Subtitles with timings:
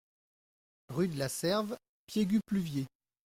[0.89, 2.87] Rue de la Serve, Piégut-Pluviers